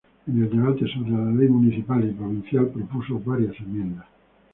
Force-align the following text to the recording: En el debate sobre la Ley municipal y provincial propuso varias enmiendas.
En 0.25 0.41
el 0.41 0.49
debate 0.49 0.91
sobre 0.91 1.11
la 1.11 1.29
Ley 1.31 1.47
municipal 1.47 2.03
y 2.03 2.11
provincial 2.11 2.69
propuso 2.69 3.19
varias 3.23 3.55
enmiendas. 3.59 4.07